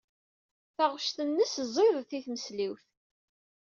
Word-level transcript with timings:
Taɣect-nnes 0.75 1.53
ẓidet 1.75 2.09
i 2.17 2.19
tmesliwt. 2.25 2.85